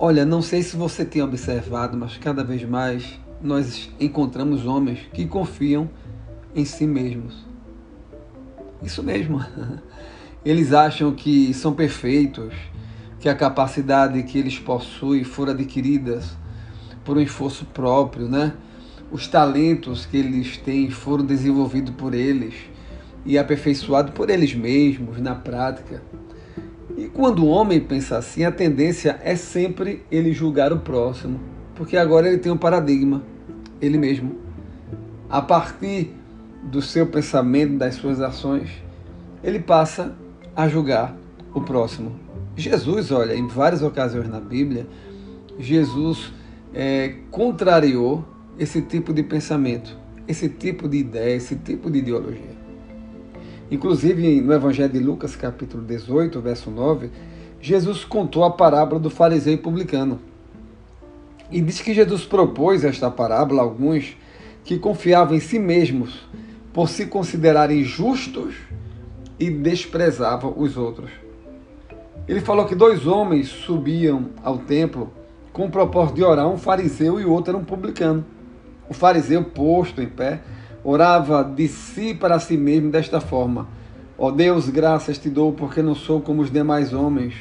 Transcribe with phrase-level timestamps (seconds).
[0.00, 5.26] Olha, não sei se você tem observado, mas cada vez mais nós encontramos homens que
[5.26, 5.90] confiam
[6.54, 7.44] em si mesmos.
[8.80, 9.44] Isso mesmo.
[10.44, 12.54] Eles acham que são perfeitos,
[13.18, 16.36] que a capacidade que eles possuem foram adquiridas
[17.04, 18.54] por um esforço próprio, né?
[19.10, 22.54] Os talentos que eles têm foram desenvolvidos por eles
[23.26, 26.00] e aperfeiçoados por eles mesmos na prática.
[27.08, 31.40] E quando o homem pensa assim, a tendência é sempre ele julgar o próximo,
[31.74, 33.22] porque agora ele tem um paradigma,
[33.80, 34.36] ele mesmo.
[35.30, 36.12] A partir
[36.64, 38.68] do seu pensamento, das suas ações,
[39.42, 40.14] ele passa
[40.54, 41.16] a julgar
[41.54, 42.14] o próximo.
[42.54, 44.86] Jesus, olha, em várias ocasiões na Bíblia,
[45.58, 46.30] Jesus
[46.74, 48.22] é, contrariou
[48.58, 52.57] esse tipo de pensamento, esse tipo de ideia, esse tipo de ideologia.
[53.70, 57.10] Inclusive, no Evangelho de Lucas, capítulo 18, verso 9,
[57.60, 60.20] Jesus contou a parábola do fariseu e publicano.
[61.50, 64.16] E diz que Jesus propôs esta parábola a alguns
[64.64, 66.26] que confiavam em si mesmos
[66.72, 68.54] por se considerarem justos
[69.38, 71.10] e desprezavam os outros.
[72.26, 75.10] Ele falou que dois homens subiam ao templo
[75.52, 78.24] com o propósito de orar, um fariseu e o outro era um publicano.
[78.88, 80.40] O fariseu, posto em pé,
[80.88, 83.68] orava de si para si mesmo desta forma:
[84.16, 87.34] Ó oh Deus, graças te dou, porque não sou como os demais homens,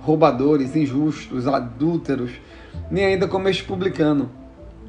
[0.00, 2.32] roubadores, injustos, adúlteros,
[2.90, 4.30] nem ainda como este publicano.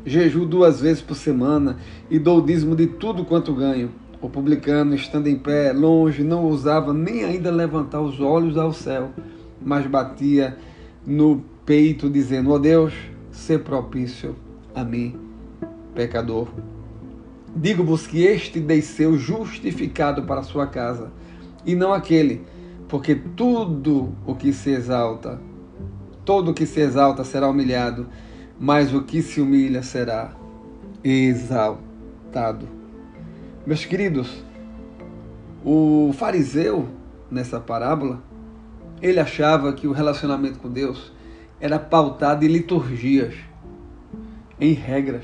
[0.06, 1.78] Jejuo duas vezes por semana
[2.10, 3.92] e dou o dízimo de tudo quanto ganho.
[4.20, 9.12] O publicano, estando em pé, longe, não ousava nem ainda levantar os olhos ao céu
[9.64, 10.58] mas batia
[11.06, 12.94] no peito, dizendo: Ó oh Deus,
[13.32, 14.36] se propício
[14.74, 15.16] a mim,
[15.94, 16.48] pecador.
[17.56, 21.12] Digo-vos que este desceu justificado para sua casa,
[21.66, 22.46] e não aquele,
[22.88, 25.40] porque tudo o que se exalta,
[26.24, 28.08] todo o que se exalta será humilhado,
[28.60, 30.34] mas o que se humilha será
[31.04, 32.68] exaltado.
[33.66, 34.44] Meus queridos,
[35.64, 36.88] o fariseu,
[37.30, 38.22] nessa parábola,
[39.02, 41.12] ele achava que o relacionamento com Deus
[41.60, 43.36] era pautado em liturgias,
[44.60, 45.24] em regras,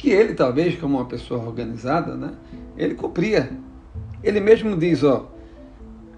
[0.00, 2.32] que ele talvez, como uma pessoa organizada, né,
[2.74, 3.50] ele cumpria.
[4.24, 5.30] Ele mesmo diz, ó,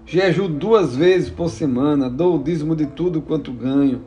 [0.05, 4.05] jejuo duas vezes por semana, dou o dízimo de tudo quanto ganho.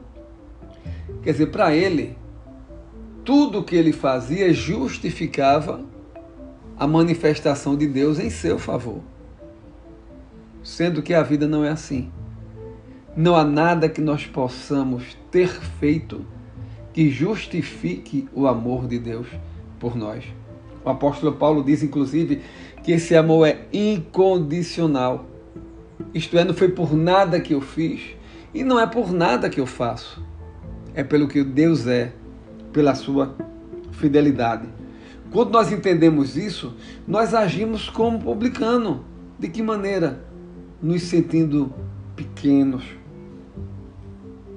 [1.23, 2.17] Quer dizer, para ele,
[3.23, 5.85] tudo que ele fazia justificava
[6.79, 9.01] a manifestação de Deus em seu favor.
[10.63, 12.11] Sendo que a vida não é assim.
[13.15, 16.25] Não há nada que nós possamos ter feito
[16.95, 19.27] que justifique o amor de Deus
[19.79, 20.25] por nós.
[20.85, 22.43] O apóstolo Paulo diz, inclusive,
[22.83, 25.27] que esse amor é incondicional.
[26.15, 28.01] Isto é, não foi por nada que eu fiz
[28.55, 30.23] e não é por nada que eu faço.
[30.95, 32.13] É pelo que Deus é,
[32.73, 33.35] pela sua
[33.93, 34.69] fidelidade.
[35.31, 36.75] Quando nós entendemos isso,
[37.07, 39.05] nós agimos como publicano.
[39.39, 40.25] De que maneira?
[40.81, 41.75] Nos sentindo
[42.15, 42.85] pequenos,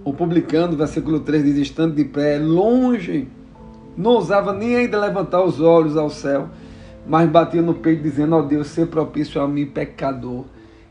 [0.10, 3.28] o publicano, versículo 3 diz: estando de pé, longe,
[4.00, 6.50] não ousava nem ainda levantar os olhos ao céu,
[7.06, 10.46] mas batia no peito, dizendo: Ó oh Deus, ser propício a mim, pecador.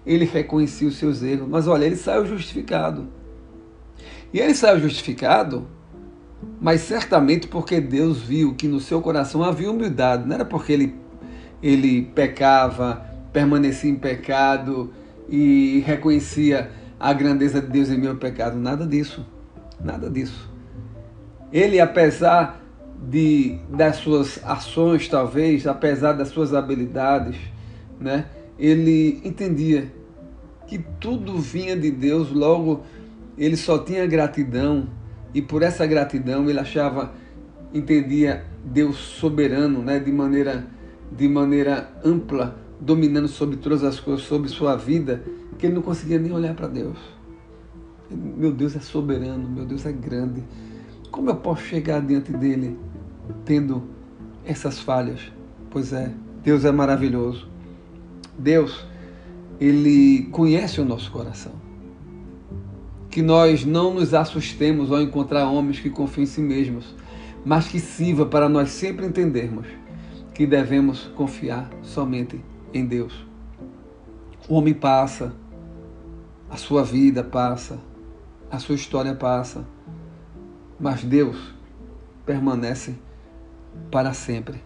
[0.04, 3.08] Ele reconhecia os seus erros, mas olha, ele saiu justificado.
[4.32, 5.66] E ele saiu justificado,
[6.60, 10.94] mas certamente porque Deus viu que no seu coração havia humildade, não era porque ele,
[11.62, 14.92] ele pecava, permanecia em pecado
[15.30, 16.70] e reconhecia
[17.00, 18.58] a grandeza de Deus em meu pecado.
[18.58, 19.26] Nada disso.
[19.82, 20.50] Nada disso.
[21.50, 22.67] Ele, apesar
[23.00, 27.36] de, das suas ações, talvez, apesar das suas habilidades,
[28.00, 28.26] né,
[28.58, 29.92] ele entendia
[30.66, 32.82] que tudo vinha de Deus, logo
[33.36, 34.88] ele só tinha gratidão
[35.32, 37.12] e por essa gratidão ele achava,
[37.72, 40.66] entendia Deus soberano, né, de maneira
[41.10, 45.22] de maneira ampla, dominando sobre todas as coisas, sobre sua vida
[45.58, 46.98] que ele não conseguia nem olhar para Deus.
[48.10, 50.42] Meu Deus é soberano, meu Deus é grande.
[51.10, 52.78] Como eu posso chegar diante dele
[53.44, 53.82] tendo
[54.44, 55.32] essas falhas?
[55.70, 56.12] Pois é,
[56.42, 57.48] Deus é maravilhoso.
[58.38, 58.86] Deus,
[59.60, 61.52] ele conhece o nosso coração.
[63.10, 66.94] Que nós não nos assustemos ao encontrar homens que confiam em si mesmos,
[67.44, 69.66] mas que sirva para nós sempre entendermos
[70.34, 72.40] que devemos confiar somente
[72.72, 73.26] em Deus.
[74.48, 75.34] O homem passa,
[76.48, 77.78] a sua vida passa,
[78.50, 79.66] a sua história passa,
[80.78, 81.36] mas Deus
[82.24, 82.94] permanece
[83.90, 84.62] para sempre.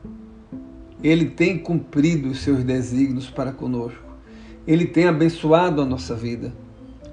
[1.03, 4.03] Ele tem cumprido os seus desígnios para conosco.
[4.67, 6.53] Ele tem abençoado a nossa vida.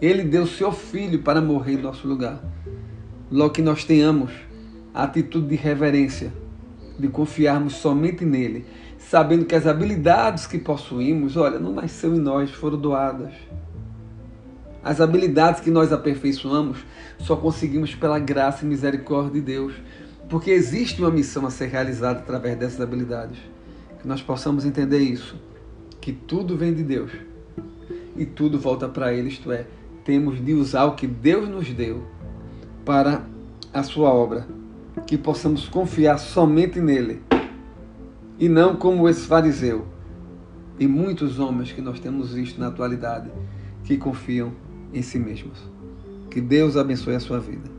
[0.02, 2.44] Ele deu seu filho para morrer em nosso lugar.
[3.32, 4.32] logo que nós tenhamos
[4.94, 6.34] a atitude de reverência,
[6.98, 8.66] de confiarmos somente nele,
[8.98, 13.34] sabendo que as habilidades que possuímos, olha, não nasceu em nós, foram doadas.
[14.84, 16.86] As habilidades que nós aperfeiçoamos
[17.20, 19.74] só conseguimos pela graça e misericórdia de Deus,
[20.30, 23.38] porque existe uma missão a ser realizada através dessas habilidades.
[24.02, 25.36] Que nós possamos entender isso,
[26.00, 27.12] que tudo vem de Deus.
[28.16, 29.66] E tudo volta para Ele, isto é,
[30.06, 32.04] temos de usar o que Deus nos deu
[32.86, 33.24] para
[33.74, 34.48] a sua obra,
[35.06, 37.22] que possamos confiar somente nele.
[38.40, 39.86] E não como esse fariseu
[40.80, 43.30] e muitos homens que nós temos visto na atualidade
[43.84, 44.54] que confiam
[44.94, 45.60] em si mesmos.
[46.30, 47.79] Que Deus abençoe a sua vida.